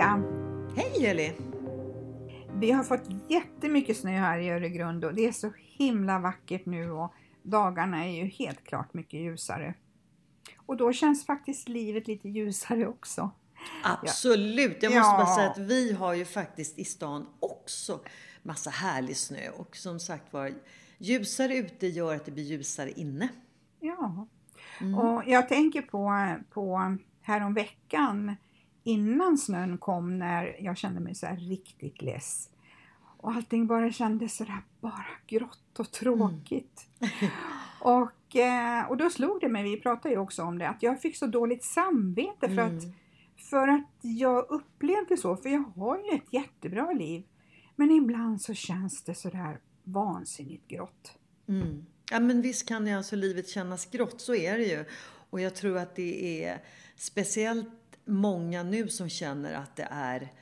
Hej 0.00 0.08
Pia! 0.08 0.22
Hej 0.76 1.06
Eli! 1.06 1.32
Vi 2.54 2.70
har 2.70 2.84
fått 2.84 3.30
jättemycket 3.30 3.96
snö 3.96 4.10
här 4.10 4.38
i 4.38 4.50
Öregrund 4.50 5.04
och 5.04 5.14
det 5.14 5.26
är 5.26 5.32
så 5.32 5.52
himla 5.56 6.18
vackert 6.18 6.66
nu 6.66 6.90
och 6.90 7.14
dagarna 7.42 8.04
är 8.04 8.10
ju 8.10 8.24
helt 8.24 8.64
klart 8.64 8.94
mycket 8.94 9.20
ljusare. 9.20 9.74
Och 10.66 10.76
då 10.76 10.92
känns 10.92 11.26
faktiskt 11.26 11.68
livet 11.68 12.06
lite 12.08 12.28
ljusare 12.28 12.86
också. 12.86 13.30
Absolut! 13.84 14.82
Jag 14.82 14.92
Ja. 14.92 14.98
måste 14.98 15.24
bara 15.24 15.36
säga 15.36 15.50
att 15.50 15.58
vi 15.58 15.92
har 15.92 16.14
ju 16.14 16.24
faktiskt 16.24 16.78
i 16.78 16.84
stan 16.84 17.26
också 17.40 18.00
massa 18.42 18.70
härlig 18.70 19.16
snö 19.16 19.50
och 19.50 19.76
som 19.76 20.00
sagt 20.00 20.32
var 20.32 20.52
ljusare 20.98 21.56
ute 21.56 21.86
gör 21.86 22.14
att 22.14 22.24
det 22.24 22.32
blir 22.32 22.44
ljusare 22.44 22.90
inne. 22.90 23.28
Ja. 23.80 24.26
Mm. 24.80 24.94
Och 24.94 25.22
jag 25.26 25.48
tänker 25.48 25.82
på, 25.82 26.34
på 26.50 26.96
härom 27.22 27.54
veckan 27.54 28.36
innan 28.82 29.38
snön 29.38 29.78
kom 29.78 30.18
när 30.18 30.56
jag 30.60 30.76
kände 30.76 31.00
mig 31.00 31.14
så 31.14 31.26
här 31.26 31.36
riktigt 31.36 32.02
less. 32.02 32.50
Och 33.16 33.32
allting 33.32 33.66
bara 33.66 33.92
kändes 33.92 34.36
så 34.36 34.44
där 34.44 34.62
bara 34.80 35.06
grått 35.26 35.78
och 35.78 35.90
tråkigt. 35.90 36.88
och, 37.80 38.36
eh, 38.36 38.90
och 38.90 38.96
då 38.96 39.10
slog 39.10 39.40
det 39.40 39.48
mig, 39.48 39.62
vi 39.62 39.80
pratade 39.80 40.14
ju 40.14 40.20
också 40.20 40.42
om 40.42 40.58
det, 40.58 40.68
att 40.68 40.82
jag 40.82 41.00
fick 41.00 41.16
så 41.16 41.26
dåligt 41.26 41.64
samvete 41.64 42.48
för, 42.48 42.62
att, 42.62 42.82
för 43.50 43.68
att 43.68 43.88
jag 44.00 44.46
upplevde 44.50 45.16
så, 45.16 45.36
för 45.36 45.48
jag 45.48 45.64
har 45.76 45.98
ju 45.98 46.16
ett 46.16 46.32
jättebra 46.32 46.92
liv. 46.92 47.24
Men 47.76 47.90
ibland 47.90 48.42
så 48.42 48.54
känns 48.54 49.02
det 49.04 49.14
så 49.14 49.30
där 49.30 49.60
vansinnigt 49.84 50.68
grått. 50.68 51.18
Mm. 51.48 51.86
Ja 52.10 52.20
men 52.20 52.42
visst 52.42 52.68
kan 52.68 52.86
ju 52.86 52.92
alltså 52.92 53.16
livet 53.16 53.48
kännas 53.48 53.86
grått, 53.86 54.20
så 54.20 54.34
är 54.34 54.58
det 54.58 54.64
ju. 54.64 54.84
Och 55.30 55.40
jag 55.40 55.54
tror 55.54 55.78
att 55.78 55.96
det 55.96 56.44
är 56.44 56.62
speciellt 56.96 57.68
många 58.10 58.62
nu 58.62 58.88
som 58.88 59.08
känner 59.08 59.54
att 59.54 59.76
det 59.76 59.88
är 59.90 60.32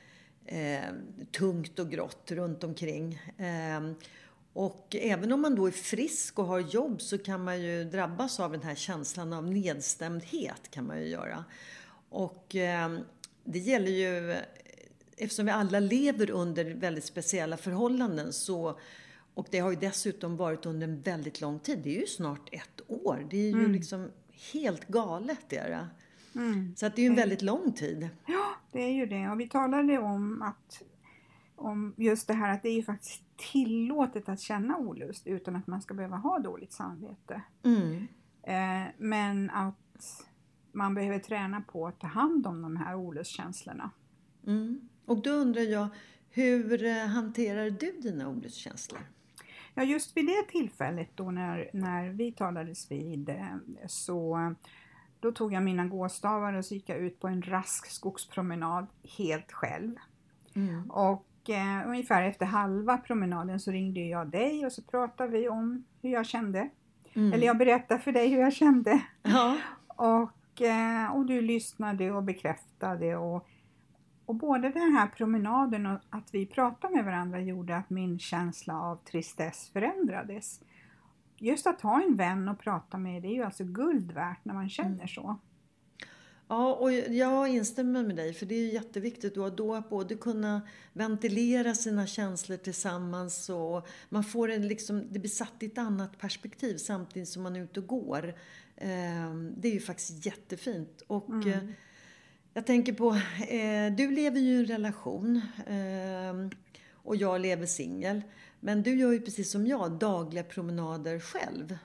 eh, 0.45 0.93
tungt 1.31 1.79
och 1.79 1.89
grått 1.91 2.31
runt 2.31 2.63
omkring. 2.63 3.21
Eh, 3.37 3.91
och 4.53 4.95
även 4.99 5.31
om 5.31 5.41
man 5.41 5.55
då 5.55 5.67
är 5.67 5.71
frisk 5.71 6.39
och 6.39 6.45
har 6.45 6.59
jobb 6.59 7.01
så 7.01 7.17
kan 7.17 7.43
man 7.43 7.61
ju 7.61 7.83
drabbas 7.83 8.39
av 8.39 8.51
den 8.51 8.61
här 8.61 8.75
känslan 8.75 9.33
av 9.33 9.51
nedstämdhet 9.51 10.71
kan 10.71 10.87
man 10.87 10.99
ju 10.99 11.07
göra. 11.07 11.45
Och 12.09 12.55
eh, 12.55 12.97
det 13.43 13.59
gäller 13.59 13.91
ju, 13.91 14.35
eftersom 15.17 15.45
vi 15.45 15.51
alla 15.51 15.79
lever 15.79 16.29
under 16.31 16.65
väldigt 16.65 17.05
speciella 17.05 17.57
förhållanden 17.57 18.33
så 18.33 18.79
och 19.33 19.47
det 19.51 19.59
har 19.59 19.69
ju 19.69 19.75
dessutom 19.75 20.37
varit 20.37 20.65
under 20.65 20.87
en 20.87 21.01
väldigt 21.01 21.41
lång 21.41 21.59
tid. 21.59 21.79
Det 21.83 21.95
är 21.95 21.99
ju 21.99 22.07
snart 22.07 22.49
ett 22.51 22.81
år. 22.87 23.27
Det 23.29 23.37
är 23.37 23.51
ju 23.51 23.67
liksom 23.67 24.11
helt 24.53 24.87
galet. 24.87 25.53
Är 25.53 25.69
det. 25.69 25.87
Så 26.75 26.85
att 26.85 26.95
det 26.95 27.01
är 27.01 27.03
ju 27.03 27.09
en 27.09 27.15
väldigt 27.15 27.41
lång 27.41 27.73
tid. 27.73 28.09
Ja, 28.25 28.55
det 28.71 28.83
är 28.83 28.91
ju 28.91 29.05
det. 29.05 29.29
Och 29.29 29.39
vi 29.39 29.49
talade 29.49 29.97
om 29.97 30.41
att 30.41 30.81
om 31.55 31.93
just 31.97 32.27
det 32.27 32.33
här 32.33 32.53
att 32.53 32.63
det 32.63 32.69
är 32.69 32.75
ju 32.75 32.83
faktiskt 32.83 33.23
tillåtet 33.51 34.29
att 34.29 34.39
känna 34.39 34.77
olust 34.77 35.27
utan 35.27 35.55
att 35.55 35.67
man 35.67 35.81
ska 35.81 35.93
behöva 35.93 36.17
ha 36.17 36.39
dåligt 36.39 36.73
samvete. 36.73 37.41
Mm. 37.63 38.07
Eh, 38.43 38.91
men 38.97 39.49
att 39.49 40.25
man 40.71 40.95
behöver 40.95 41.19
träna 41.19 41.61
på 41.61 41.87
att 41.87 41.99
ta 41.99 42.07
hand 42.07 42.47
om 42.47 42.61
de 42.61 42.77
här 42.77 42.95
olustkänslorna. 42.95 43.91
Mm. 44.47 44.89
Och 45.05 45.21
då 45.21 45.29
undrar 45.29 45.61
jag, 45.61 45.87
hur 46.29 46.83
eh, 46.83 47.05
hanterar 47.07 47.69
du 47.69 47.91
dina 48.01 48.29
olustkänslor? 48.29 49.01
Ja, 49.73 49.83
just 49.83 50.17
vid 50.17 50.25
det 50.25 50.43
tillfället 50.49 51.09
då 51.15 51.31
när, 51.31 51.69
när 51.73 52.09
vi 52.09 52.31
talades 52.31 52.91
vid 52.91 53.29
eh, 53.29 53.57
så 53.87 54.55
då 55.19 55.31
tog 55.31 55.53
jag 55.53 55.63
mina 55.63 55.85
gåstavar 55.85 56.53
och 56.53 56.65
så 56.65 56.73
gick 56.73 56.89
jag 56.89 56.97
ut 56.97 57.19
på 57.19 57.27
en 57.27 57.41
rask 57.41 57.85
skogspromenad 57.85 58.87
helt 59.17 59.51
själv. 59.51 59.95
Mm. 60.55 60.91
Och 60.91 61.49
eh, 61.49 61.87
ungefär 61.87 62.23
efter 62.23 62.45
halva 62.45 62.97
promenaden 62.97 63.59
så 63.59 63.71
ringde 63.71 63.99
jag 63.99 64.27
dig 64.27 64.65
och 64.65 64.71
så 64.71 64.81
pratade 64.81 65.31
vi 65.31 65.49
om 65.49 65.83
hur 66.01 66.09
jag 66.09 66.25
kände. 66.25 66.69
Mm. 67.13 67.33
Eller 67.33 67.47
jag 67.47 67.57
berättade 67.57 67.99
för 67.99 68.11
dig 68.11 68.29
hur 68.29 68.39
jag 68.39 68.53
kände. 68.53 69.01
Ja. 69.21 69.57
Och, 69.87 70.61
eh, 70.61 71.15
och 71.15 71.25
du 71.25 71.41
lyssnade 71.41 72.11
och 72.11 72.23
bekräftade. 72.23 73.17
Och, 73.17 73.47
och 74.25 74.35
både 74.35 74.69
den 74.69 74.93
här 74.93 75.07
promenaden 75.07 75.85
och 75.85 75.99
att 76.09 76.33
vi 76.33 76.45
pratade 76.45 76.95
med 76.95 77.05
varandra 77.05 77.41
gjorde 77.41 77.77
att 77.77 77.89
min 77.89 78.19
känsla 78.19 78.81
av 78.81 78.95
tristess 78.95 79.69
förändrades. 79.73 80.61
Just 81.39 81.67
att 81.67 81.81
ha 81.81 82.03
en 82.03 82.15
vän 82.15 82.49
och 82.49 82.59
prata 82.59 82.97
med, 82.97 83.21
det 83.21 83.27
är 83.27 83.33
ju 83.33 83.43
alltså 83.43 83.63
guld 83.63 84.11
värt 84.11 84.45
när 84.45 84.53
man 84.53 84.69
känner 84.69 85.07
så. 85.07 85.39
Ja, 86.47 86.73
och 86.75 86.91
jag 86.93 87.47
instämmer 87.47 88.03
med 88.03 88.15
dig, 88.15 88.33
för 88.33 88.45
det 88.45 88.55
är 88.55 88.73
jätteviktigt 88.73 89.35
då, 89.35 89.49
då 89.49 89.75
att 89.75 89.89
både 89.89 90.15
kunna 90.15 90.61
ventilera 90.93 91.75
sina 91.75 92.07
känslor 92.07 92.57
tillsammans 92.57 93.49
och 93.49 93.87
man 94.09 94.23
får 94.23 94.51
en 94.51 94.67
liksom, 94.67 95.07
det 95.11 95.19
blir 95.19 95.29
satt 95.29 95.53
i 95.59 95.65
ett 95.65 95.77
annat 95.77 96.17
perspektiv 96.17 96.77
samtidigt 96.77 97.29
som 97.29 97.43
man 97.43 97.55
är 97.55 97.63
ute 97.63 97.79
och 97.79 97.87
går. 97.87 98.27
Eh, 98.75 99.33
Det 99.57 99.67
är 99.67 99.73
ju 99.73 99.79
faktiskt 99.79 100.25
jättefint. 100.25 101.01
Och 101.07 101.47
eh, 101.47 101.63
jag 102.53 102.65
tänker 102.65 102.93
på, 102.93 103.09
eh, 103.49 103.95
du 103.97 104.11
lever 104.11 104.39
ju 104.39 104.55
i 104.55 104.59
en 104.59 104.65
relation 104.65 105.41
eh, 105.67 106.59
och 107.09 107.15
jag 107.15 107.41
lever 107.41 107.65
singel. 107.65 108.21
Men 108.59 108.83
du 108.83 108.95
gör 108.99 109.11
ju 109.11 109.21
precis 109.21 109.51
som 109.51 109.67
jag 109.67 109.91
dagliga 109.91 110.43
promenader 110.43 111.19
själv. 111.19 111.77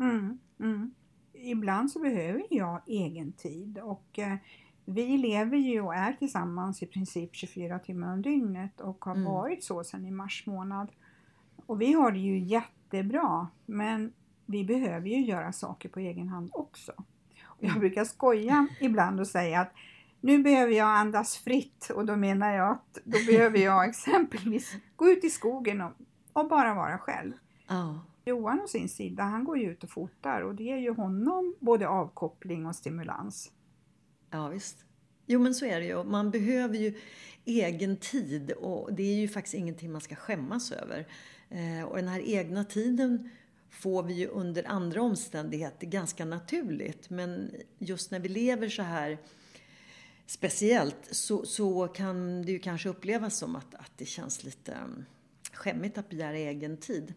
Mm, 0.00 0.38
mm. 0.60 0.94
Ibland 1.32 1.90
så 1.90 1.98
behöver 1.98 2.42
jag 2.50 2.82
egen 2.86 3.32
tid 3.32 3.78
och 3.78 4.18
eh, 4.18 4.34
vi 4.84 5.18
lever 5.18 5.56
ju 5.56 5.80
och 5.80 5.94
är 5.94 6.12
tillsammans 6.12 6.82
i 6.82 6.86
princip 6.86 7.34
24 7.34 7.78
timmar 7.78 8.12
om 8.12 8.22
dygnet 8.22 8.80
och 8.80 9.04
har 9.04 9.24
varit 9.24 9.64
så 9.64 9.84
sedan 9.84 10.06
i 10.06 10.10
mars 10.10 10.46
månad. 10.46 10.88
Och 11.66 11.80
vi 11.80 11.92
har 11.92 12.12
det 12.12 12.18
ju 12.18 12.38
jättebra 12.38 13.48
men 13.66 14.12
vi 14.46 14.64
behöver 14.64 15.08
ju 15.08 15.20
göra 15.20 15.52
saker 15.52 15.88
på 15.88 16.00
egen 16.00 16.28
hand 16.28 16.50
också. 16.52 16.92
Och 17.42 17.64
jag 17.64 17.78
brukar 17.78 18.04
skoja 18.04 18.66
ibland 18.80 19.20
och 19.20 19.28
säga 19.28 19.60
att 19.60 19.72
nu 20.22 20.38
behöver 20.42 20.72
jag 20.72 20.88
andas 20.88 21.36
fritt 21.36 21.90
och 21.94 22.06
då 22.06 22.16
menar 22.16 22.54
jag 22.54 22.70
att 22.70 22.98
då 23.04 23.18
behöver 23.26 23.58
jag 23.58 23.84
exempelvis 23.88 24.76
gå 24.96 25.08
ut 25.08 25.24
i 25.24 25.30
skogen 25.30 25.80
och, 25.80 25.92
och 26.32 26.48
bara 26.48 26.74
vara 26.74 26.98
själv. 26.98 27.32
Ja. 27.68 28.00
Johan 28.24 28.60
å 28.60 28.66
sin 28.66 28.88
sida, 28.88 29.22
han 29.22 29.44
går 29.44 29.58
ju 29.58 29.70
ut 29.70 29.84
och 29.84 29.90
fotar 29.90 30.40
och 30.40 30.54
det 30.54 30.64
ger 30.64 30.76
ju 30.76 30.94
honom 30.94 31.54
både 31.60 31.88
avkoppling 31.88 32.66
och 32.66 32.76
stimulans. 32.76 33.52
Ja, 34.30 34.48
visst. 34.48 34.84
Jo, 35.26 35.40
men 35.40 35.54
så 35.54 35.66
är 35.66 35.80
det 35.80 35.86
ju. 35.86 36.04
Man 36.04 36.30
behöver 36.30 36.76
ju 36.76 36.94
egen 37.44 37.96
tid 37.96 38.50
och 38.50 38.94
det 38.94 39.02
är 39.02 39.14
ju 39.14 39.28
faktiskt 39.28 39.54
ingenting 39.54 39.92
man 39.92 40.00
ska 40.00 40.14
skämmas 40.14 40.72
över. 40.72 41.06
Eh, 41.48 41.84
och 41.84 41.96
den 41.96 42.08
här 42.08 42.20
egna 42.20 42.64
tiden 42.64 43.30
får 43.70 44.02
vi 44.02 44.14
ju 44.14 44.26
under 44.26 44.68
andra 44.68 45.02
omständigheter 45.02 45.86
ganska 45.86 46.24
naturligt. 46.24 47.10
Men 47.10 47.50
just 47.78 48.10
när 48.10 48.20
vi 48.20 48.28
lever 48.28 48.68
så 48.68 48.82
här 48.82 49.18
speciellt 50.26 51.08
så, 51.10 51.46
så 51.46 51.88
kan 51.88 52.42
det 52.42 52.52
ju 52.52 52.58
kanske 52.58 52.88
upplevas 52.88 53.38
som 53.38 53.56
att, 53.56 53.74
att 53.74 53.92
det 53.96 54.04
känns 54.04 54.44
lite 54.44 54.76
skämmigt 55.52 55.98
att 55.98 56.08
begära 56.08 56.36
egen 56.36 56.76
tid. 56.76 57.14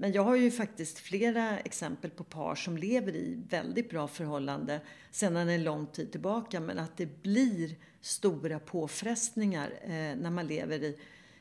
Men 0.00 0.12
jag 0.12 0.22
har 0.22 0.36
ju 0.36 0.50
faktiskt 0.50 0.98
flera 0.98 1.58
exempel 1.58 2.10
på 2.10 2.24
par 2.24 2.54
som 2.54 2.76
lever 2.76 3.16
i 3.16 3.42
väldigt 3.48 3.90
bra 3.90 4.08
förhållande 4.08 4.80
sedan 5.10 5.36
en 5.36 5.64
lång 5.64 5.86
tid 5.86 6.12
tillbaka 6.12 6.60
men 6.60 6.78
att 6.78 6.96
det 6.96 7.22
blir 7.22 7.76
stora 8.00 8.58
påfrestningar 8.58 9.72
eh, 9.82 9.90
när 9.90 10.30
man 10.30 10.46
lever 10.46 10.82
i, 10.82 10.98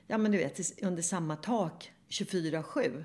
ja 0.08 0.18
men 0.18 0.32
du 0.32 0.38
vet, 0.38 0.84
under 0.84 1.02
samma 1.02 1.36
tak 1.36 1.92
24-7. 2.10 3.04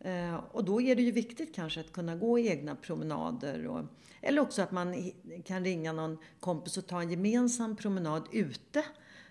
Eh, 0.00 0.34
och 0.52 0.64
då 0.64 0.80
är 0.80 0.96
det 0.96 1.02
ju 1.02 1.10
viktigt 1.10 1.54
kanske 1.54 1.80
att 1.80 1.92
kunna 1.92 2.16
gå 2.16 2.38
egna 2.38 2.76
promenader 2.76 3.66
och, 3.66 3.84
eller 4.20 4.42
också 4.42 4.62
att 4.62 4.70
man 4.70 5.12
kan 5.44 5.64
ringa 5.64 5.92
någon 5.92 6.18
kompis 6.40 6.76
och 6.76 6.86
ta 6.86 7.02
en 7.02 7.10
gemensam 7.10 7.76
promenad 7.76 8.22
ute 8.32 8.84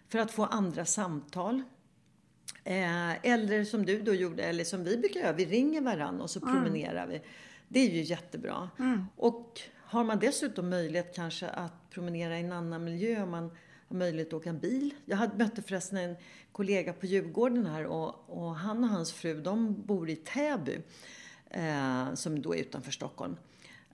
för 0.07 0.19
att 0.19 0.31
få 0.31 0.45
andra 0.45 0.85
samtal. 0.85 1.61
Eh, 2.63 3.25
eller 3.25 3.63
som 3.63 3.85
du 3.85 4.01
då 4.01 4.13
gjorde, 4.13 4.43
eller 4.43 4.63
som 4.63 4.83
vi 4.83 4.97
brukar 4.97 5.19
göra, 5.19 5.33
vi 5.33 5.45
ringer 5.45 5.81
varann 5.81 6.21
och 6.21 6.29
så 6.29 6.39
mm. 6.39 6.53
promenerar 6.53 7.07
vi. 7.07 7.21
Det 7.67 7.79
är 7.79 7.89
ju 7.89 8.01
jättebra. 8.01 8.69
Mm. 8.79 9.05
Och 9.15 9.61
har 9.77 10.03
man 10.03 10.19
dessutom 10.19 10.69
möjlighet 10.69 11.15
kanske 11.15 11.47
att 11.47 11.89
promenera 11.89 12.37
i 12.37 12.43
en 12.43 12.51
annan 12.51 12.83
miljö, 12.83 13.25
man 13.25 13.51
har 13.87 13.95
möjlighet 13.95 14.27
att 14.27 14.33
åka 14.33 14.53
bil. 14.53 14.93
Jag 15.05 15.17
hade 15.17 15.37
mötte 15.37 15.61
förresten 15.61 15.97
en 15.97 16.15
kollega 16.51 16.93
på 16.93 17.05
Djurgården 17.05 17.65
här 17.65 17.85
och, 17.85 18.29
och 18.29 18.55
han 18.55 18.83
och 18.83 18.89
hans 18.89 19.13
fru, 19.13 19.41
de 19.41 19.81
bor 19.81 20.09
i 20.09 20.15
Täby, 20.15 20.81
eh, 21.49 22.13
som 22.13 22.41
då 22.41 22.55
är 22.55 22.59
utanför 22.59 22.91
Stockholm. 22.91 23.37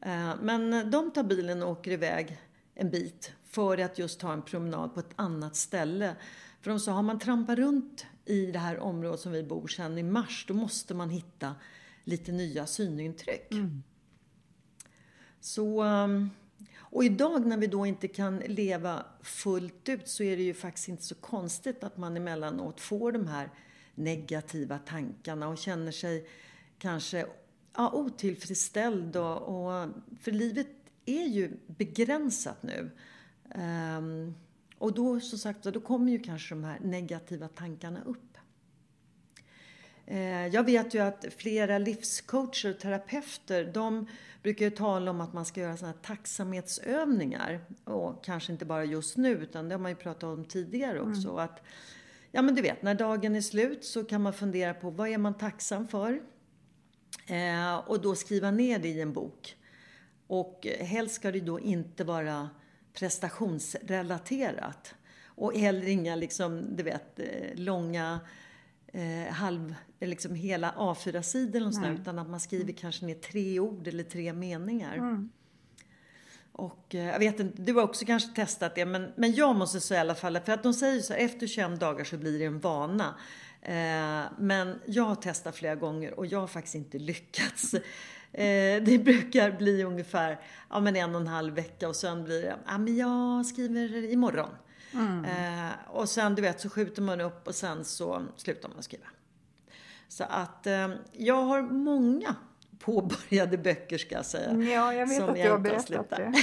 Eh, 0.01 0.33
men 0.41 0.91
de 0.91 1.11
tar 1.11 1.23
bilen 1.23 1.63
och 1.63 1.69
åker 1.69 1.91
iväg 1.91 2.37
en 2.75 2.89
bit 2.89 3.31
för 3.45 3.77
att 3.77 3.99
just 3.99 4.19
ta 4.19 4.33
en 4.33 4.41
promenad 4.41 4.93
på 4.93 4.99
ett 4.99 5.13
annat 5.15 5.55
ställe. 5.55 6.15
För 6.61 6.71
de 6.71 6.79
sa, 6.79 6.91
har 6.91 7.03
man 7.03 7.19
trampat 7.19 7.57
runt 7.57 8.05
i 8.25 8.45
det 8.45 8.59
här 8.59 8.79
området 8.79 9.19
som 9.19 9.31
vi 9.31 9.43
bor 9.43 9.67
sedan 9.67 9.97
i 9.97 10.03
mars, 10.03 10.45
då 10.47 10.53
måste 10.53 10.93
man 10.93 11.09
hitta 11.09 11.55
lite 12.03 12.31
nya 12.31 12.65
synintryck. 12.65 13.51
Mm. 13.51 13.83
Så, 15.39 15.81
ehm, 15.81 16.29
och 16.77 17.03
idag 17.03 17.45
när 17.45 17.57
vi 17.57 17.67
då 17.67 17.85
inte 17.85 18.07
kan 18.07 18.39
leva 18.39 19.05
fullt 19.21 19.89
ut 19.89 20.07
så 20.07 20.23
är 20.23 20.37
det 20.37 20.43
ju 20.43 20.53
faktiskt 20.53 20.87
inte 20.87 21.03
så 21.03 21.15
konstigt 21.15 21.83
att 21.83 21.97
man 21.97 22.17
emellanåt 22.17 22.81
får 22.81 23.11
de 23.11 23.27
här 23.27 23.49
negativa 23.95 24.77
tankarna 24.77 25.47
och 25.47 25.57
känner 25.57 25.91
sig 25.91 26.27
kanske 26.77 27.25
ja, 27.75 27.91
otillfredsställd. 27.91 29.15
Och, 29.15 29.41
och, 29.41 29.89
för 30.21 30.31
livet 30.31 30.67
är 31.05 31.25
ju 31.25 31.51
begränsat 31.67 32.63
nu. 32.63 32.91
Um, 33.55 34.35
och 34.77 34.93
då, 34.93 35.19
som 35.19 35.39
sagt, 35.39 35.63
då 35.63 35.79
kommer 35.79 36.11
ju 36.11 36.19
kanske 36.19 36.55
de 36.55 36.63
här 36.63 36.79
negativa 36.79 37.47
tankarna 37.47 38.03
upp. 38.05 38.30
Eh, 40.11 40.47
jag 40.47 40.63
vet 40.63 40.93
ju 40.93 40.99
att 40.99 41.25
flera 41.37 41.77
livscoacher 41.77 42.69
och 42.69 42.79
terapeuter, 42.79 43.71
de 43.73 44.07
brukar 44.43 44.65
ju 44.65 44.71
tala 44.71 45.11
om 45.11 45.21
att 45.21 45.33
man 45.33 45.45
ska 45.45 45.61
göra 45.61 45.77
sådana 45.77 45.93
här 45.93 46.15
tacksamhetsövningar. 46.15 47.61
Och 47.83 48.23
kanske 48.23 48.51
inte 48.51 48.65
bara 48.65 48.85
just 48.85 49.17
nu, 49.17 49.29
utan 49.29 49.69
det 49.69 49.75
har 49.75 49.79
man 49.79 49.91
ju 49.91 49.95
pratat 49.95 50.23
om 50.23 50.45
tidigare 50.45 51.01
också. 51.01 51.29
Mm. 51.29 51.39
Att, 51.39 51.63
ja 52.31 52.41
men 52.41 52.55
du 52.55 52.61
vet, 52.61 52.81
när 52.81 52.95
dagen 52.95 53.35
är 53.35 53.41
slut 53.41 53.85
så 53.85 54.03
kan 54.03 54.21
man 54.21 54.33
fundera 54.33 54.73
på 54.73 54.89
vad 54.89 55.09
är 55.09 55.17
man 55.17 55.37
tacksam 55.37 55.87
för? 55.87 56.21
Eh, 57.27 57.75
och 57.75 58.01
då 58.01 58.15
skriva 58.15 58.51
ner 58.51 58.79
det 58.79 58.89
i 58.89 59.01
en 59.01 59.13
bok. 59.13 59.55
Och 60.27 60.67
helst 60.79 61.15
ska 61.15 61.31
det 61.31 61.39
då 61.39 61.59
inte 61.59 62.03
vara 62.03 62.49
prestationsrelaterat. 62.93 64.95
Och 65.25 65.57
heller 65.57 65.87
inga 65.87 66.15
liksom, 66.15 66.75
du 66.75 66.83
vet, 66.83 67.19
eh, 67.19 67.55
långa 67.55 68.19
eh, 68.91 69.33
halv, 69.33 69.75
liksom 69.99 70.35
hela 70.35 70.71
A4-sidor 70.71 71.67
och 71.67 71.73
sådär, 71.73 71.97
utan 72.01 72.19
att 72.19 72.29
man 72.29 72.39
skriver 72.39 72.63
mm. 72.63 72.75
kanske 72.75 73.05
ner 73.05 73.15
tre 73.15 73.59
ord 73.59 73.87
eller 73.87 74.03
tre 74.03 74.33
meningar. 74.33 74.95
Mm. 74.95 75.29
Och 76.51 76.95
eh, 76.95 77.05
jag 77.05 77.19
vet 77.19 77.39
inte, 77.39 77.61
du 77.61 77.73
har 77.73 77.83
också 77.83 78.05
kanske 78.05 78.35
testat 78.35 78.75
det, 78.75 78.85
men, 78.85 79.11
men 79.15 79.33
jag 79.33 79.55
måste 79.55 79.79
säga 79.79 79.97
i 79.97 80.01
alla 80.01 80.15
fall, 80.15 80.39
för 80.39 80.51
att 80.51 80.63
de 80.63 80.73
säger 80.73 81.01
så 81.01 81.13
här, 81.13 81.19
efter 81.19 81.47
21 81.47 81.79
dagar 81.79 82.03
så 82.03 82.17
blir 82.17 82.39
det 82.39 82.45
en 82.45 82.59
vana. 82.59 83.15
Eh, 83.61 84.23
men 84.39 84.79
jag 84.85 85.03
har 85.03 85.15
testat 85.15 85.55
flera 85.55 85.75
gånger 85.75 86.19
och 86.19 86.25
jag 86.25 86.39
har 86.39 86.47
faktiskt 86.47 86.75
inte 86.75 86.99
lyckats. 86.99 87.75
Eh, 88.33 88.83
det 88.83 89.03
brukar 89.03 89.51
bli 89.51 89.83
ungefär 89.83 90.39
ja, 90.69 90.79
men 90.79 90.95
en 90.95 91.15
och 91.15 91.21
en 91.21 91.27
halv 91.27 91.53
vecka 91.53 91.87
och 91.89 91.95
sen 91.95 92.23
blir 92.23 92.41
det, 92.41 92.55
ja 92.65 92.77
men 92.77 92.97
jag 92.97 93.45
skriver 93.45 94.11
imorgon. 94.11 94.49
Mm. 94.93 95.25
Eh, 95.25 95.71
och 95.87 96.09
sen 96.09 96.35
du 96.35 96.41
vet 96.41 96.61
så 96.61 96.69
skjuter 96.69 97.01
man 97.01 97.21
upp 97.21 97.47
och 97.47 97.55
sen 97.55 97.85
så 97.85 98.25
slutar 98.35 98.69
man 98.69 98.83
skriva. 98.83 99.05
Så 100.07 100.23
att 100.23 100.67
eh, 100.67 100.89
jag 101.11 101.43
har 101.43 101.61
många 101.61 102.35
påbörjade 102.79 103.57
böcker 103.57 103.97
ska 103.97 104.15
jag 104.15 104.25
säga. 104.25 104.53
Ja, 104.53 104.93
jag 104.93 105.07
vet 105.07 105.21
att 105.21 105.35
du 105.35 105.49
har 105.49 105.59
berättat 105.59 106.09
det. 106.09 106.33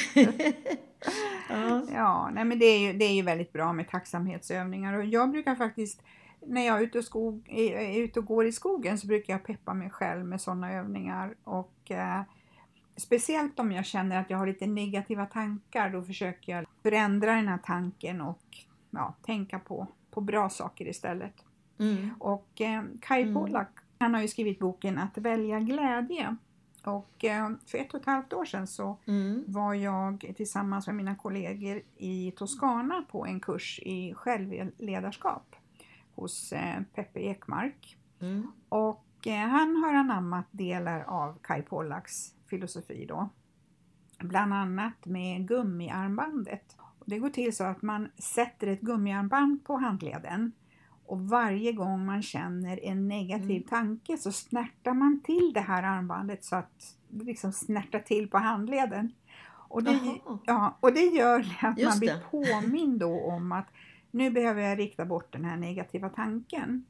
ja, 1.49 1.83
ja 1.93 2.31
nej, 2.33 2.45
men 2.45 2.59
det 2.59 2.67
är, 2.67 2.79
ju, 2.79 2.93
det 2.93 3.05
är 3.05 3.15
ju 3.15 3.23
väldigt 3.23 3.53
bra 3.53 3.73
med 3.73 3.89
tacksamhetsövningar 3.89 4.95
och 4.95 5.05
jag 5.05 5.31
brukar 5.31 5.55
faktiskt 5.55 6.03
när 6.47 6.67
jag 6.67 6.79
är 6.79 6.83
ute, 6.83 6.99
och 6.99 7.05
skog, 7.05 7.49
är 7.49 8.01
ute 8.01 8.19
och 8.19 8.27
går 8.27 8.47
i 8.47 8.53
skogen 8.53 8.99
så 8.99 9.07
brukar 9.07 9.35
jag 9.35 9.45
peppa 9.45 9.75
mig 9.75 9.91
själv 9.91 10.25
med 10.25 10.41
sådana 10.41 10.73
övningar. 10.73 11.35
Och 11.45 11.91
eh, 11.91 12.23
Speciellt 12.99 13.61
om 13.61 13.73
jag 13.73 13.87
känner 13.87 14.21
att 14.21 14.31
jag 14.31 14.39
har 14.39 14.47
lite 14.47 14.67
negativa 14.67 15.27
tankar, 15.27 15.91
då 15.91 16.03
försöker 16.03 16.53
jag 16.53 16.67
förändra 16.83 17.35
den 17.35 17.49
här 17.49 17.59
tanken 17.59 18.21
och 18.21 18.43
ja, 18.91 19.15
tänka 19.23 19.59
på, 19.59 19.87
på 20.11 20.21
bra 20.21 20.49
saker 20.49 20.89
istället. 20.89 21.35
Mm. 21.79 22.11
Och 22.19 22.61
eh, 22.61 22.83
Kai 23.01 23.23
mm. 23.23 23.35
Pollak, 23.35 23.69
han 23.99 24.15
har 24.15 24.21
ju 24.21 24.29
skrivit 24.29 24.59
boken 24.59 24.99
Att 24.99 25.19
välja 25.19 25.61
glädje. 25.61 26.37
Och 26.85 27.25
eh, 27.25 27.51
för 27.67 27.79
ett 27.79 27.95
och 27.95 28.01
ett 28.01 28.07
halvt 28.07 28.33
år 28.33 28.45
sedan 28.45 28.67
så 28.67 28.99
mm. 29.07 29.45
var 29.47 29.75
jag 29.75 30.33
tillsammans 30.37 30.87
med 30.87 30.97
mina 30.97 31.15
kollegor 31.15 31.83
i 31.97 32.33
Toscana 32.37 33.05
på 33.11 33.27
en 33.27 33.41
kurs 33.41 33.81
i 33.83 34.15
självledarskap 34.15 35.57
hos 36.15 36.53
eh, 36.53 36.83
Peppe 36.95 37.21
Ekmark. 37.21 37.97
Mm. 38.21 38.53
Och 38.69 39.27
eh, 39.27 39.49
han 39.49 39.77
har 39.77 39.95
anammat 39.95 40.47
delar 40.51 41.01
av 41.01 41.39
Kai 41.43 41.63
Pollaks 41.63 42.35
filosofi 42.49 43.07
då. 43.07 43.29
Bland 44.19 44.55
annat 44.55 45.07
med 45.07 45.49
gummiarmbandet. 45.49 46.77
Det 47.07 47.19
går 47.19 47.31
till 47.31 47.57
så 47.57 47.65
att 47.65 47.83
man 47.83 48.09
sätter 48.19 48.67
ett 48.67 48.81
gummiarmband 48.81 49.65
på 49.65 49.77
handleden 49.77 50.53
och 51.09 51.29
varje 51.29 51.73
gång 51.73 52.07
man 52.07 52.23
känner 52.23 52.85
en 52.85 53.09
negativ 53.09 53.57
mm. 53.57 53.63
tanke 53.63 54.17
så 54.17 54.33
snärtar 54.33 54.95
man 54.95 55.21
till 55.25 55.53
det 55.55 55.61
här 55.61 55.83
armbandet 55.83 56.45
så 56.45 56.57
att 56.57 56.97
det 57.09 57.25
liksom 57.25 57.53
snärtar 57.53 57.99
till 57.99 58.31
på 58.31 58.39
handleden. 58.39 59.13
Och 59.69 59.83
det, 59.83 60.01
ja, 60.45 60.79
och 60.81 60.93
det 60.93 61.05
gör 61.05 61.57
att 61.61 61.79
Just 61.79 61.91
man 61.91 61.99
blir 61.99 62.15
det. 62.15 62.23
påmind 62.31 63.01
då 63.01 63.21
om 63.21 63.53
att 63.53 63.67
nu 64.11 64.31
behöver 64.31 64.63
jag 64.63 64.79
rikta 64.79 65.05
bort 65.05 65.33
den 65.33 65.45
här 65.45 65.57
negativa 65.57 66.09
tanken. 66.09 66.85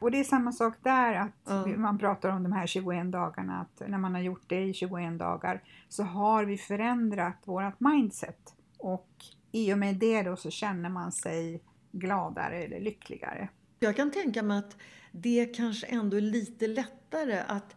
Och 0.00 0.10
det 0.10 0.20
är 0.20 0.24
samma 0.24 0.52
sak 0.52 0.74
där, 0.82 1.14
att 1.14 1.50
mm. 1.50 1.82
man 1.82 1.98
pratar 1.98 2.28
om 2.28 2.42
de 2.42 2.52
här 2.52 2.66
21 2.66 3.12
dagarna, 3.12 3.60
att 3.60 3.88
när 3.88 3.98
man 3.98 4.14
har 4.14 4.20
gjort 4.20 4.44
det 4.46 4.62
i 4.62 4.74
21 4.74 5.18
dagar 5.18 5.62
så 5.88 6.02
har 6.02 6.44
vi 6.44 6.58
förändrat 6.58 7.36
vårt 7.44 7.80
mindset 7.80 8.54
och 8.78 9.08
i 9.52 9.74
och 9.74 9.78
med 9.78 9.96
det 9.96 10.22
då 10.22 10.36
så 10.36 10.50
känner 10.50 10.88
man 10.88 11.12
sig 11.12 11.62
gladare 11.92 12.62
eller 12.62 12.80
lyckligare. 12.80 13.48
Jag 13.78 13.96
kan 13.96 14.10
tänka 14.10 14.42
mig 14.42 14.58
att 14.58 14.76
det 15.12 15.46
kanske 15.46 15.86
ändå 15.86 16.16
är 16.16 16.20
lite 16.20 16.66
lättare 16.66 17.38
att, 17.46 17.76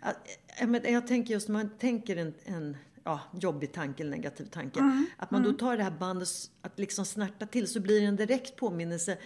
att 0.00 0.84
jag 0.84 1.06
tänker 1.06 1.34
just 1.34 1.48
när 1.48 1.52
man 1.52 1.70
tänker 1.78 2.16
en, 2.16 2.34
en 2.44 2.76
ja, 3.04 3.20
jobbig 3.32 3.72
tanke 3.72 4.02
eller 4.02 4.16
negativ 4.16 4.44
tanke. 4.44 4.80
Mm. 4.80 5.06
Att 5.16 5.30
man 5.30 5.42
då 5.42 5.48
mm. 5.48 5.58
tar 5.58 5.76
det 5.76 5.82
här 5.82 5.90
bandet 5.90 6.28
att 6.62 6.78
liksom 6.78 7.04
snärta 7.04 7.46
till 7.46 7.68
så 7.68 7.80
blir 7.80 8.00
det 8.00 8.06
en 8.06 8.16
direkt 8.16 8.56
påminnelse. 8.56 9.18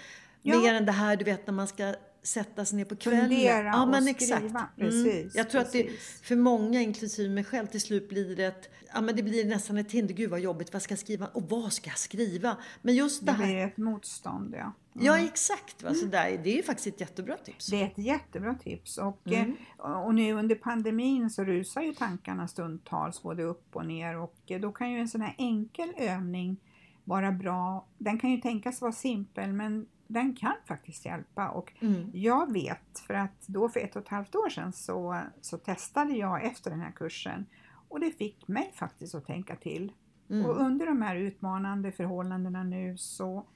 Ja. 0.43 0.61
Mer 0.61 0.75
än 0.75 0.87
det 0.87 0.93
här 0.93 1.17
du 1.17 1.25
vet 1.25 1.47
när 1.47 1.55
man 1.55 1.69
ska 1.69 1.95
sätta 2.23 2.65
sig 2.65 2.77
ner 2.79 2.85
på 2.85 2.97
kvällen. 2.97 3.21
Fundera 3.21 3.65
ja, 3.65 3.87
men 3.87 4.03
och 4.03 4.09
exakt. 4.09 4.41
skriva. 4.41 4.69
Mm. 4.79 4.91
Precis, 4.91 5.35
Jag 5.35 5.51
tror 5.51 5.63
precis. 5.63 5.87
att 5.87 5.93
det 5.93 6.27
för 6.27 6.37
många, 6.37 6.81
inklusive 6.81 7.29
mig 7.29 7.45
själv, 7.45 7.67
till 7.67 7.81
slut 7.81 8.09
blir 8.09 8.37
det 8.37 8.45
ett, 8.45 8.71
ja 8.95 9.01
men 9.01 9.17
det 9.17 9.23
blir 9.23 9.45
nästan 9.45 9.79
ett 9.79 9.93
hinder. 9.93 10.15
Gud 10.15 10.31
vad 10.31 10.41
jobbigt, 10.41 10.73
vad 10.73 10.83
ska 10.83 10.93
jag 10.93 10.99
skriva? 10.99 11.27
Och 11.27 11.43
vad 11.43 11.73
ska 11.73 11.91
jag 11.91 11.99
skriva? 11.99 12.57
Men 12.83 12.95
just 12.95 13.27
det, 13.27 13.33
här. 13.33 13.47
Det 13.47 13.53
blir 13.53 13.65
ett 13.65 13.77
motstånd, 13.77 14.55
ja. 14.55 14.73
Mm. 14.95 15.07
Ja, 15.07 15.19
exakt. 15.19 15.83
Va? 15.83 15.95
Så 15.95 16.07
där, 16.07 16.41
det 16.45 16.51
är 16.51 16.57
ju 16.57 16.63
faktiskt 16.63 16.87
ett 16.87 17.01
jättebra 17.01 17.37
tips. 17.37 17.67
Det 17.67 17.83
är 17.83 17.87
ett 17.87 17.99
jättebra 17.99 18.55
tips. 18.55 18.99
Och, 18.99 19.21
mm. 19.27 19.57
Eh, 19.79 20.03
och 20.03 20.15
nu 20.15 20.33
under 20.33 20.55
pandemin 20.55 21.31
så 21.31 21.45
rusar 21.45 21.83
ju 21.83 21.95
tankarna 21.95 22.49
stundtals 22.49 23.23
både 23.23 23.43
upp 23.43 23.77
och 23.77 23.87
ner 23.87 24.19
och 24.19 24.37
eh, 24.47 24.61
då 24.61 24.73
kan 24.73 24.91
ju 24.91 24.99
en 24.99 25.09
sån 25.09 25.21
här 25.21 25.35
enkel 25.39 25.93
övning 25.97 26.57
vara 27.05 27.33
bra. 27.33 27.87
Den 27.99 28.19
kan 28.19 28.31
ju 28.31 28.37
tänkas 28.37 28.81
vara 28.81 28.93
simpel 28.93 29.53
men 29.53 29.87
den 30.13 30.37
kan 30.37 30.55
faktiskt 30.65 31.05
hjälpa 31.05 31.49
och 31.49 31.73
mm. 31.81 32.11
jag 32.13 32.53
vet 32.53 32.99
för 33.07 33.15
att 33.15 33.47
då 33.47 33.69
för 33.69 33.81
ett 33.81 33.97
och 33.97 34.03
ett 34.03 34.09
halvt 34.09 34.35
år 34.35 34.49
sedan 34.49 34.73
så, 34.73 35.21
så 35.41 35.59
testade 35.59 36.13
jag 36.13 36.45
efter 36.45 36.71
den 36.71 36.81
här 36.81 36.93
kursen 36.93 37.47
och 37.89 38.01
det 38.01 38.11
fick 38.11 38.49
mig 38.49 38.73
faktiskt 38.75 39.15
att 39.15 39.27
tänka 39.27 39.57
till. 39.57 39.93
Mm. 40.31 40.47
Och 40.47 40.61
under 40.61 40.87
de 40.87 41.03
här 41.03 41.17
utmanande 41.17 41.93
förhållandena 41.93 42.65
nu 42.65 42.97
så, 42.97 43.47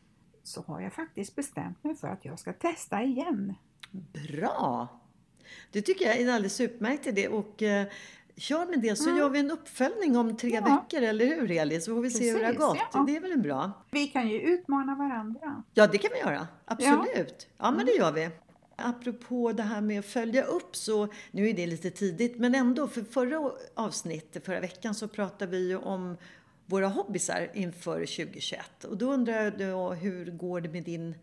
så 0.43 0.63
har 0.63 0.81
jag 0.81 0.93
faktiskt 0.93 1.37
bestämt 1.37 1.85
mig 1.85 1.97
för 1.97 2.09
att 2.09 2.25
jag 2.25 2.39
ska 2.39 2.53
testa 2.53 3.03
igen. 3.03 3.55
Bra! 3.91 4.89
Det 5.73 5.83
tycker 5.83 6.05
jag 6.05 6.17
är 6.17 6.23
en 6.23 6.35
alldeles 6.35 6.61
utmärkt 6.61 7.07
idé 7.07 7.29
och 7.29 7.63
eh, 7.63 7.87
kör 8.37 8.67
med 8.67 8.81
det 8.81 8.97
så 8.97 9.11
gör 9.11 9.29
vi 9.29 9.39
en 9.39 9.51
uppföljning 9.51 10.17
om 10.17 10.37
tre 10.37 10.57
Mm. 10.57 10.71
Ja. 10.71 10.77
veckor, 10.91 11.03
eller 11.09 11.27
hur 11.27 11.51
Elin? 11.51 11.83
Så 11.83 11.95
får 11.95 12.03
vi 12.03 12.11
se 12.11 12.31
hur 12.33 12.39
det 12.39 12.45
har 12.47 12.53
Precis, 12.53 12.67
gått. 12.69 12.79
ja. 12.93 13.05
Det 13.07 13.17
är 13.17 13.21
väl 13.21 13.33
en 13.33 13.43
bra? 13.43 13.73
Vi 13.91 14.07
kan 14.07 14.29
ju 14.29 14.41
utmana 14.41 14.95
varandra. 14.95 15.63
Ja, 15.75 15.87
det 15.87 15.99
kan 15.99 16.11
vi 16.15 16.19
göra. 16.19 16.47
Absolut. 16.65 17.49
Ja, 17.59 17.71
men 17.71 17.87
det 17.87 17.93
gör 17.93 18.13
vi. 18.13 18.29
Apropå 18.77 19.53
det 19.53 19.63
här 19.63 19.81
med 19.81 19.99
att 19.99 20.05
följa 20.07 20.45
upp 20.45 20.77
så, 20.77 21.09
nu 21.31 21.49
är 21.49 21.55
det 21.55 21.67
lite 21.67 21.91
tidigt, 21.91 22.39
men 22.39 22.55
ändå, 22.55 22.89
för 22.89 23.03
förra 23.03 23.51
avsnittet, 23.75 24.45
förra 24.47 24.61
veckan, 24.61 24.95
så 24.95 25.09
pratade 25.09 25.51
vi 25.51 25.69
ju 25.69 25.77
om 25.77 26.17
våra 26.67 26.89
hobbysar 26.89 27.51
inför 27.55 27.95
2021. 27.99 28.85
Och 28.85 28.97
då 28.97 29.13
undrar 29.13 29.43
jag 29.45 29.59
då, 29.59 29.93
hur 29.93 30.31
går 30.31 30.61
det 30.61 30.69
med 30.69 30.83
din 30.83 31.15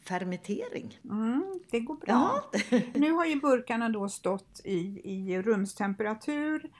fermentering? 0.00 0.98
Mm, 1.04 1.44
det 1.70 1.80
går 1.80 1.94
bra. 1.94 2.06
Ja, 2.06 2.44
Nu 2.94 3.12
har 3.12 3.24
ju 3.24 3.40
burkarna 3.40 3.88
då 3.88 4.08
stått 4.08 4.60
i, 4.64 5.00
i 5.04 5.42
rumstemperatur 5.42 6.70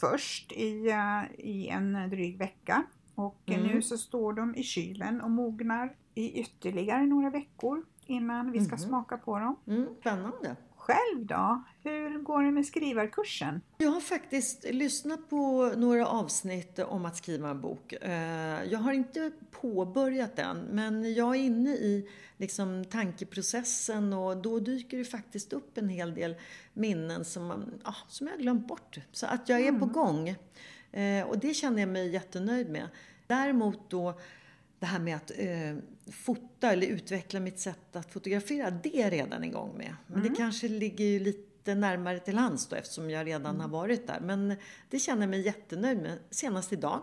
först 0.00 0.52
i, 0.52 0.90
eh, 0.90 1.22
i 1.38 1.68
en 1.68 2.10
dryg 2.10 2.38
vecka 2.38 2.82
och 3.14 3.42
Mm. 3.46 3.62
nu 3.66 3.82
så 3.82 3.98
står 3.98 4.32
de 4.32 4.54
i 4.54 4.62
kylen 4.62 5.20
och 5.20 5.30
mognar 5.30 5.96
i 6.14 6.40
ytterligare 6.40 7.06
några 7.06 7.30
veckor 7.30 7.84
innan 8.06 8.52
vi 8.52 8.64
ska 8.64 8.76
smaka 8.76 9.16
på 9.16 9.38
dem. 9.38 9.56
mm, 9.66 9.86
spännande. 10.00 10.56
Själv 10.80 11.26
då? 11.26 11.64
Hur 11.82 12.18
går 12.18 12.42
det 12.42 12.50
med 12.50 12.66
skrivarkursen? 12.66 13.60
Jag 13.78 13.90
har 13.90 14.00
faktiskt 14.00 14.64
lyssnat 14.70 15.30
på 15.30 15.72
några 15.76 16.06
avsnitt 16.06 16.78
om 16.78 17.04
att 17.04 17.16
skriva 17.16 17.50
en 17.50 17.60
bok. 17.60 17.92
Eh, 17.92 18.64
Jag 18.70 18.78
har 18.78 18.92
inte 18.92 19.30
påbörjat 19.50 20.36
den, 20.36 20.56
men 20.70 21.14
jag 21.14 21.36
är 21.36 21.40
inne 21.40 21.70
i 21.70 22.08
liksom 22.36 22.84
tankeprocessen 22.84 24.12
och 24.12 24.36
då 24.36 24.58
dyker 24.58 24.98
det 24.98 25.04
faktiskt 25.04 25.52
upp 25.52 25.78
en 25.78 25.88
hel 25.88 26.14
del 26.14 26.34
minnen 26.72 27.24
som, 27.24 27.64
ja, 27.84 27.94
som 28.08 28.26
jag 28.26 28.34
har 28.34 28.40
glömt 28.40 28.68
bort. 28.68 28.98
Så 29.12 29.26
att 29.26 29.48
jag 29.48 29.60
är 29.60 29.72
på 29.72 29.86
gång. 29.86 30.28
Eh, 30.92 31.26
Och 31.28 31.38
det 31.38 31.54
känner 31.54 31.80
jag 31.80 31.88
mig 31.88 32.08
jättenöjd 32.08 32.70
med. 32.70 32.88
Däremot 33.26 33.90
då 33.90 34.14
det 34.80 34.86
här 34.86 34.98
med 34.98 35.16
att 35.16 35.30
eh, 35.38 35.76
fota 36.12 36.72
eller 36.72 36.86
utveckla 36.86 37.40
mitt 37.40 37.58
sätt 37.58 37.96
att 37.96 38.12
fotografera, 38.12 38.70
det 38.70 38.96
är 38.96 39.02
jag 39.02 39.12
redan 39.12 39.44
igång 39.44 39.76
med. 39.78 39.96
Men 40.06 40.22
det 40.22 40.28
kanske 40.36 40.68
ligger 40.68 41.04
ju 41.04 41.18
lite 41.18 41.74
närmare 41.74 42.18
till 42.18 42.38
hands 42.38 42.66
då 42.68 42.76
eftersom 42.76 43.10
jag 43.10 43.26
redan 43.26 43.60
har 43.60 43.68
varit 43.68 44.06
där. 44.06 44.20
Men 44.20 44.54
det 44.90 44.98
känner 44.98 45.22
jag 45.22 45.30
mig 45.30 45.40
jättenöjd 45.40 45.98
med, 46.02 46.18
senast 46.30 46.72
idag. 46.72 47.00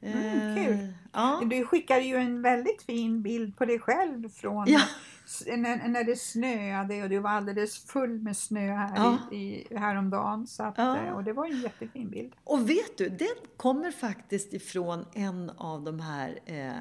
Mm, 0.00 0.58
Eh, 0.58 0.64
kul. 0.64 0.92
Ja. 1.12 1.42
Du 1.50 1.64
skickade 1.66 2.00
ju 2.00 2.16
en 2.16 2.42
väldigt 2.42 2.82
fin 2.82 3.22
bild 3.22 3.56
på 3.56 3.64
dig 3.64 3.78
själv 3.78 4.28
från 4.28 4.64
Ja. 4.68 4.80
När, 5.46 5.88
när 5.88 6.04
det 6.04 6.16
snöade 6.16 7.02
och 7.02 7.08
du 7.08 7.18
var 7.18 7.30
alldeles 7.30 7.78
full 7.86 8.18
med 8.20 8.36
snö 8.36 8.72
här 8.72 8.92
Ja. 8.96 9.18
i, 9.32 9.36
i, 9.36 9.76
häromdagen. 9.76 10.46
Så 10.46 10.62
att, 10.62 10.74
Ja. 10.78 10.96
eh, 10.98 11.12
Och 11.12 11.24
det 11.24 11.32
var 11.32 11.46
en 11.46 11.60
jättefin 11.60 12.10
bild. 12.10 12.32
Och 12.44 12.70
vet 12.70 12.98
du, 12.98 13.08
den 13.08 13.28
kommer 13.56 13.90
faktiskt 13.90 14.52
ifrån 14.52 15.04
en 15.14 15.50
av 15.50 15.82
de 15.84 16.00
här 16.00 16.38
eh, 16.46 16.72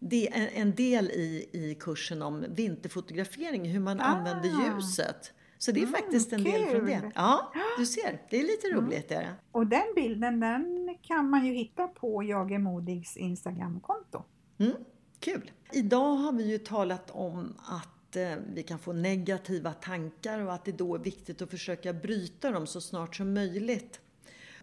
det 0.00 0.28
är 0.28 0.50
en 0.54 0.74
del 0.74 1.10
i, 1.10 1.48
i 1.52 1.74
kursen 1.80 2.22
om 2.22 2.44
vinterfotografering, 2.48 3.64
hur 3.70 3.80
man 3.80 4.00
Ah. 4.00 4.04
använder 4.04 4.48
ljuset. 4.48 5.32
Så 5.58 5.72
det 5.72 5.82
är 5.82 5.86
faktiskt 5.86 6.32
en 6.32 6.44
del 6.44 6.64
från 6.66 6.86
det. 6.86 7.00
kul. 7.00 7.10
Ja, 7.14 7.52
du 7.78 7.86
ser. 7.86 8.22
Det 8.30 8.36
är 8.36 8.42
lite 8.42 8.66
roligt. 8.74 9.10
Är 9.10 9.20
det. 9.20 9.34
Och 9.52 9.66
den 9.66 9.82
bilden 9.94 10.40
den 10.40 10.96
kan 11.02 11.30
man 11.30 11.46
ju 11.46 11.52
hitta 11.52 11.88
på 11.88 12.22
Jag 12.22 12.52
är 12.52 12.58
modigs 12.58 13.16
Instagramkonto. 13.16 14.22
Mm, 14.58 14.72
kul! 15.20 15.50
Idag 15.72 16.14
har 16.14 16.32
vi 16.32 16.50
ju 16.50 16.58
talat 16.58 17.10
om 17.10 17.54
att 17.66 18.16
eh, 18.16 18.34
vi 18.54 18.62
kan 18.62 18.78
få 18.78 18.92
negativa 18.92 19.72
tankar 19.72 20.38
och 20.38 20.54
att 20.54 20.64
det 20.64 20.72
då 20.72 20.94
är 20.94 20.98
viktigt 20.98 21.42
att 21.42 21.50
försöka 21.50 21.92
bryta 21.92 22.50
dem 22.50 22.66
så 22.66 22.80
snart 22.80 23.16
som 23.16 23.34
möjligt. 23.34 24.00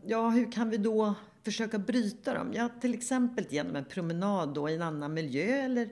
Ja, 0.05 0.29
hur 0.29 0.51
kan 0.51 0.69
vi 0.69 0.77
då 0.77 1.13
försöka 1.43 1.79
bryta 1.79 2.33
dem? 2.33 2.51
Ja, 2.53 2.69
till 2.81 2.93
exempel 2.93 3.45
genom 3.49 3.75
en 3.75 3.85
promenad 3.85 4.53
då 4.53 4.69
i 4.69 4.75
en 4.75 4.81
annan 4.81 5.13
miljö 5.13 5.45
eller 5.45 5.89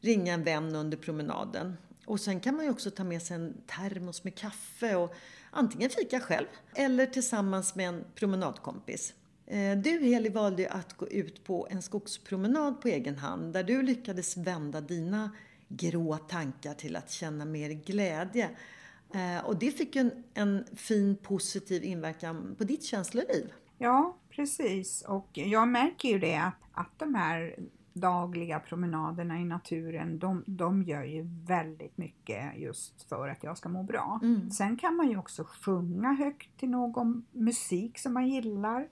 ringa 0.00 0.34
en 0.34 0.44
vän 0.44 0.74
under 0.74 0.96
promenaden. 0.96 1.76
Och 2.04 2.20
sen 2.20 2.40
kan 2.40 2.56
man 2.56 2.64
ju 2.64 2.70
också 2.70 2.90
ta 2.90 3.04
med 3.04 3.22
sig 3.22 3.36
en 3.36 3.56
termos 3.66 4.24
med 4.24 4.34
kaffe 4.34 4.96
och 4.96 5.14
antingen 5.50 5.90
fika 5.90 6.20
själv 6.20 6.46
eller 6.74 7.06
tillsammans 7.06 7.74
med 7.74 7.88
en 7.88 8.04
promenadkompis. 8.14 9.14
Eh, 9.50 9.78
Du 9.78 9.90
Heli 10.04 10.28
valde 10.28 10.70
att 10.70 10.92
gå 10.96 11.08
ut 11.08 11.44
på 11.44 11.66
en 11.70 11.82
skogspromenad 11.82 12.80
på 12.80 12.88
egen 12.88 13.18
hand 13.18 13.52
där 13.52 13.64
du 13.64 13.82
lyckades 13.82 14.36
vända 14.36 14.80
dina 14.80 15.30
grå 15.68 16.16
tankar 16.16 16.74
till 16.74 16.96
att 16.96 17.10
känna 17.10 17.44
mer 17.44 17.70
glädje. 17.70 18.48
Eh, 19.14 19.44
Och 19.46 19.58
det 19.58 19.70
fick 19.70 19.96
ju 19.96 20.00
en, 20.00 20.24
en 20.34 20.64
fin 20.76 21.16
positiv 21.16 21.84
inverkan 21.84 22.54
på 22.58 22.64
ditt 22.64 22.84
känsloliv. 22.84 23.52
Ja, 23.78 24.16
precis. 24.30 25.02
Och 25.02 25.28
jag 25.32 25.68
märker 25.68 26.08
ju 26.08 26.18
det 26.18 26.36
att, 26.36 26.54
att 26.72 26.98
de 26.98 27.14
här 27.14 27.56
dagliga 27.92 28.60
promenaderna 28.60 29.40
i 29.40 29.44
naturen, 29.44 30.18
de, 30.18 30.44
de 30.46 30.82
gör 30.82 31.02
ju 31.04 31.22
väldigt 31.46 31.98
mycket 31.98 32.58
just 32.58 33.02
för 33.08 33.28
att 33.28 33.42
jag 33.44 33.58
ska 33.58 33.68
må 33.68 33.82
bra. 33.82 34.20
Sen 34.52 34.76
kan 34.76 34.96
man 34.96 35.10
ju 35.10 35.16
också 35.18 35.44
sjunga 35.44 36.12
högt 36.12 36.58
till 36.58 36.68
någon 36.70 37.24
musik 37.32 37.98
som 37.98 38.12
man 38.14 38.28
gillar 38.28 38.88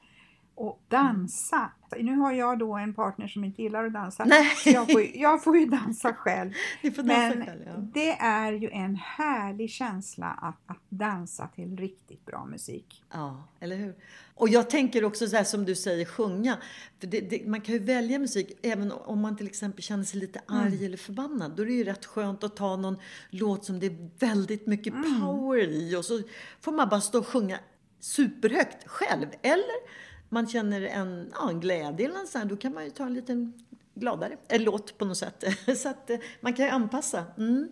och 0.57 0.81
dansa. 0.89 1.71
Nu 1.99 2.17
har 2.17 2.33
jag 2.33 2.59
då 2.59 2.75
en 2.77 2.95
partner 2.95 3.29
som 3.29 3.45
inte 3.45 3.63
gillar 3.63 3.85
att 3.85 3.93
dansa. 3.93 4.25
Nej. 4.25 4.51
Så 4.57 4.71
jag, 4.71 4.93
får, 4.93 5.01
ju- 5.03 5.21
jag 5.21 5.45
får 5.45 5.59
ju 5.59 5.67
dansa 5.67 6.13
själv. 6.13 6.53
Dansa 6.83 7.03
Men 7.03 7.47
själv, 7.47 7.63
ja. 7.67 7.73
det 7.77 8.11
är 8.13 8.53
ju 8.53 8.71
en 8.71 8.97
härlig 8.97 9.71
känsla 9.71 10.27
att, 10.27 10.61
att 10.67 10.83
dansa 10.89 11.49
till 11.49 11.77
riktigt 11.77 12.27
bra 12.27 12.45
musik. 12.45 13.05
Ja, 13.13 13.49
eller 13.61 13.77
hur? 13.77 13.95
Och 14.35 14.49
jag 14.49 14.71
tänker 14.71 15.05
också 15.05 15.27
så 15.27 15.37
här 15.37 15.45
som 15.45 15.65
du 15.65 15.75
säger, 15.75 16.05
sjunga. 16.05 16.57
Det, 16.99 17.21
det, 17.21 17.47
man 17.47 17.61
kan 17.61 17.75
ju 17.75 17.81
välja 17.85 18.19
musik 18.19 18.59
även 18.63 18.93
om 18.93 19.21
man 19.21 19.37
till 19.37 19.47
exempel 19.47 19.83
känner 19.83 20.05
sig 20.05 20.21
lite 20.21 20.41
arg 20.47 20.87
eller 20.87 20.97
förbannad. 20.97 21.57
Då 21.57 21.63
är 21.63 21.67
det 21.67 21.73
ju 21.73 21.85
rätt 21.85 22.07
skönt 22.07 22.45
att 22.45 22.57
ta 22.57 22.77
någon 22.77 22.97
låt 23.31 23.65
som 23.65 23.81
det 23.81 23.87
är 23.87 24.11
väldigt 24.19 24.67
mycket 24.67 24.95
power 24.95 25.59
i 25.69 25.97
och 25.97 26.05
så 26.05 26.23
får 26.61 26.73
man 26.73 26.89
bara 26.89 27.01
stå 27.01 27.19
och 27.19 27.27
sjunga 27.27 27.59
superhögt 28.01 28.89
själv. 28.89 29.27
Eller 29.43 30.06
man 30.29 30.47
känner 30.47 30.83
en, 30.83 31.33
ja, 31.35 31.51
en 31.51 31.61
glädje 31.61 32.09
eller 32.09 32.27
sånt 32.27 32.51
då 32.51 32.57
kan 32.57 32.75
man 32.75 32.85
ju 32.85 32.91
ta 32.91 33.07
en 33.07 33.15
liten 33.15 33.53
gladare 33.95 34.37
eh, 34.49 34.61
låt 34.61 34.99
på 34.99 35.05
något 35.05 35.17
sätt. 35.17 35.45
Så 35.77 35.89
att 35.89 36.11
eh, 36.11 36.19
man 36.41 36.53
kan 36.53 36.65
ju 36.65 36.71
anpassa. 36.71 37.25
Mm. 37.39 37.69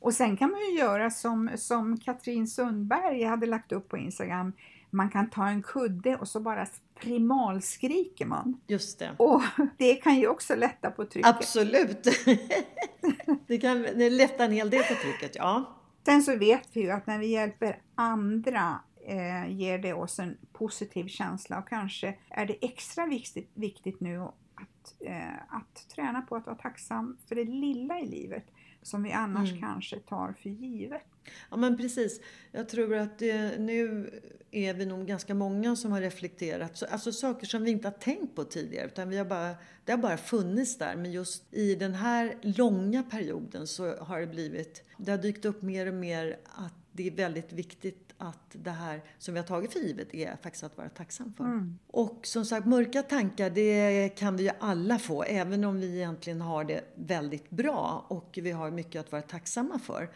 Och 0.00 0.14
sen 0.14 0.36
kan 0.36 0.50
man 0.50 0.60
ju 0.60 0.78
göra 0.78 1.10
som, 1.10 1.50
som 1.56 2.00
Katrin 2.00 2.48
Sundberg 2.48 3.22
hade 3.22 3.46
lagt 3.46 3.72
upp 3.72 3.88
på 3.88 3.96
Instagram. 3.96 4.52
Man 4.90 5.10
kan 5.10 5.30
ta 5.30 5.48
en 5.48 5.62
kudde 5.62 6.16
och 6.16 6.28
så 6.28 6.40
bara 6.40 6.66
primalskriker 7.00 8.26
man. 8.26 8.60
Just 8.66 8.98
det. 8.98 9.10
Och 9.16 9.42
det 9.78 9.94
kan 9.94 10.16
ju 10.16 10.28
också 10.28 10.54
lätta 10.54 10.90
på 10.90 11.04
trycket. 11.04 11.36
Absolut! 11.36 12.02
det 13.46 13.58
kan 13.58 13.82
det 13.82 14.10
lätta 14.10 14.44
en 14.44 14.52
hel 14.52 14.70
del 14.70 14.82
på 14.82 14.94
trycket, 14.94 15.36
ja. 15.36 15.76
Sen 16.04 16.22
så 16.22 16.36
vet 16.36 16.68
vi 16.72 16.80
ju 16.80 16.90
att 16.90 17.06
när 17.06 17.18
vi 17.18 17.26
hjälper 17.26 17.78
andra 17.94 18.80
eh, 19.06 19.48
ger 19.50 19.78
det 19.78 19.92
oss 19.92 20.18
en 20.18 20.36
positiv 20.52 21.06
känsla 21.06 21.58
och 21.58 21.68
kanske 21.68 22.18
är 22.30 22.46
det 22.46 22.64
extra 22.64 23.06
viktigt, 23.06 23.50
viktigt 23.54 24.00
nu 24.00 24.20
att, 24.20 24.94
eh, 25.00 25.34
att 25.48 25.88
träna 25.94 26.22
på 26.22 26.36
att 26.36 26.46
vara 26.46 26.56
tacksam 26.56 27.18
för 27.28 27.34
det 27.34 27.44
lilla 27.44 28.00
i 28.00 28.06
livet 28.06 28.44
som 28.82 29.02
vi 29.02 29.12
annars 29.12 29.50
Mm. 29.50 29.62
kanske 29.62 29.98
tar 30.00 30.34
för 30.42 30.48
givet. 30.50 31.02
Ja 31.50 31.56
men 31.56 31.76
precis. 31.76 32.20
Jag 32.52 32.68
tror 32.68 32.94
att 32.94 33.18
det, 33.18 33.58
nu 33.60 34.10
är 34.50 34.74
vi 34.74 34.86
nog 34.86 35.06
ganska 35.06 35.34
många 35.34 35.76
som 35.76 35.92
har 35.92 36.00
reflekterat. 36.00 36.76
Så, 36.76 36.86
alltså 36.86 37.12
saker 37.12 37.46
som 37.46 37.64
vi 37.64 37.70
inte 37.70 37.88
har 37.88 37.92
tänkt 37.92 38.34
på 38.34 38.44
tidigare. 38.44 38.86
Utan 38.86 39.08
vi 39.08 39.16
har 39.18 39.24
bara, 39.24 39.54
det 39.84 39.92
har 39.92 39.98
bara 39.98 40.16
funnits 40.16 40.78
där. 40.78 40.96
Men 40.96 41.12
just 41.12 41.54
i 41.54 41.74
den 41.74 41.94
här 41.94 42.34
långa 42.42 43.02
perioden 43.02 43.66
så 43.66 43.96
har 43.96 44.20
det 44.20 44.26
blivit, 44.26 44.84
det 44.98 45.10
har 45.10 45.18
dykt 45.18 45.44
upp 45.44 45.62
mer 45.62 45.86
och 45.86 45.94
mer 45.94 46.36
att 46.44 46.74
det 46.92 47.06
är 47.06 47.10
väldigt 47.10 47.52
viktigt 47.52 48.05
att 48.18 48.50
det 48.52 48.70
här 48.70 49.02
som 49.18 49.34
vi 49.34 49.40
har 49.40 49.46
tagit 49.46 49.72
för 49.72 49.80
givet 49.80 50.14
är 50.14 50.36
faktiskt 50.42 50.64
att 50.64 50.76
vara 50.76 50.88
tacksam 50.88 51.32
för. 51.32 51.44
Och 51.86 52.26
som 52.26 52.44
sagt, 52.44 52.66
mörka 52.66 53.02
tankar 53.02 53.50
det 53.50 54.08
kan 54.08 54.36
vi 54.36 54.42
ju 54.42 54.50
alla 54.60 54.98
få. 54.98 55.22
Även 55.22 55.64
om 55.64 55.80
vi 55.80 55.96
egentligen 55.96 56.40
har 56.40 56.64
det 56.64 56.84
väldigt 56.94 57.50
bra 57.50 58.06
och 58.08 58.38
vi 58.42 58.50
har 58.50 58.70
mycket 58.70 59.00
att 59.00 59.12
vara 59.12 59.22
tacksamma 59.22 59.78
för. 59.78 60.10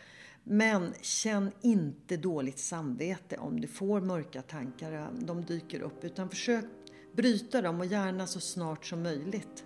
Men 0.44 0.92
känn 1.00 1.52
inte 1.60 2.16
dåligt 2.16 2.58
samvete 2.58 3.36
om 3.36 3.60
du 3.60 3.68
får 3.68 4.00
mörka 4.00 4.42
tankar, 4.42 5.08
de 5.20 5.44
dyker 5.44 5.80
upp. 5.80 6.04
Utan 6.04 6.28
försök 6.28 6.64
bryta 7.12 7.62
dem 7.62 7.80
och 7.80 7.86
gärna 7.86 8.26
så 8.26 8.40
snart 8.40 8.86
som 8.86 9.02
möjligt. 9.02 9.64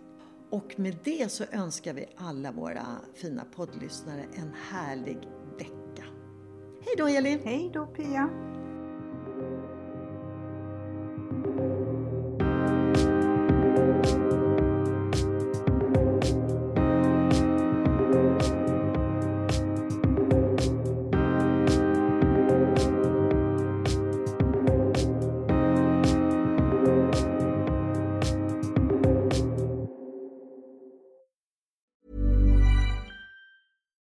Och 0.50 0.74
med 0.76 0.96
det 1.04 1.32
så 1.32 1.44
önskar 1.52 1.94
vi 1.94 2.06
alla 2.16 2.52
våra 2.52 2.86
fina 3.14 3.44
poddlyssnare 3.44 4.24
en 4.34 4.54
härlig. 4.70 5.18
Hej 6.86 6.94
då 6.98 7.06
Elin! 7.08 7.40
Hej 7.44 7.70
då 7.74 7.86
Pia! 7.86 8.30